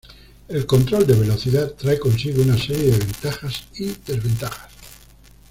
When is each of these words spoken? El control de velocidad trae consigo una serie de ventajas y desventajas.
El 0.49 0.65
control 0.65 1.05
de 1.05 1.13
velocidad 1.13 1.73
trae 1.75 1.99
consigo 1.99 2.41
una 2.41 2.57
serie 2.57 2.85
de 2.89 2.97
ventajas 2.97 3.65
y 3.77 3.85
desventajas. 3.85 4.71